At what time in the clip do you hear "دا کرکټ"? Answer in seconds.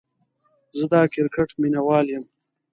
0.93-1.49